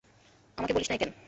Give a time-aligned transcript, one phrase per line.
[0.57, 1.11] আমাকে বলিস নাই কেন?